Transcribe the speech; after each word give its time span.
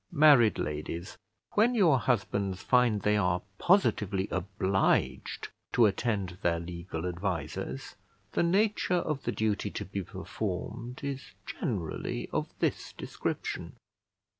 Married 0.11 0.57
ladies, 0.57 1.19
when 1.51 1.75
your 1.75 1.99
husbands 1.99 2.63
find 2.63 3.03
they 3.03 3.17
are 3.17 3.43
positively 3.59 4.27
obliged 4.31 5.49
to 5.73 5.85
attend 5.85 6.39
their 6.41 6.59
legal 6.59 7.05
advisers, 7.05 7.93
the 8.31 8.41
nature 8.41 8.95
of 8.95 9.25
the 9.25 9.31
duty 9.31 9.69
to 9.69 9.85
be 9.85 10.01
performed 10.01 11.03
is 11.03 11.33
generally 11.45 12.27
of 12.33 12.47
this 12.57 12.93
description. 12.93 13.75